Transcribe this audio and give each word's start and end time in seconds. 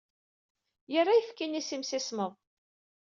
Yerra 0.91 1.11
ayefki-nni 1.13 1.61
s 1.67 1.69
imsismeḍ. 1.75 2.33